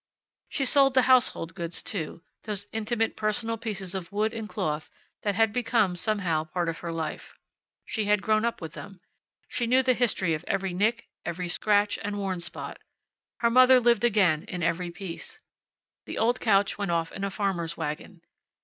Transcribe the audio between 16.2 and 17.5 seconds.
couch went off in a